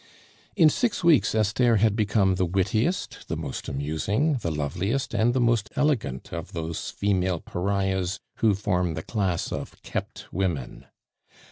[0.55, 5.39] In six weeks Esther had become the wittiest, the most amusing, the loveliest, and the
[5.39, 10.87] most elegant of those female pariahs who form the class of kept women.